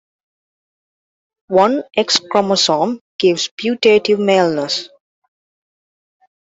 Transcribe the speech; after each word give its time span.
One 1.49 1.83
X 1.95 2.21
chromosome 2.27 3.01
gives 3.19 3.49
putative 3.55 4.19
maleness. 4.19 4.89